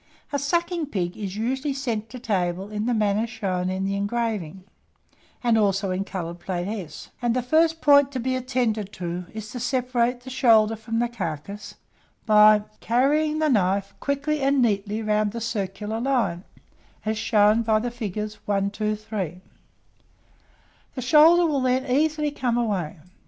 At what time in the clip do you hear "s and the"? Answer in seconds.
6.67-7.43